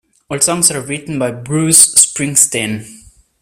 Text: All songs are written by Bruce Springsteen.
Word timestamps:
All 0.31 0.39
songs 0.39 0.71
are 0.71 0.81
written 0.81 1.19
by 1.19 1.29
Bruce 1.29 1.93
Springsteen. 1.93 2.87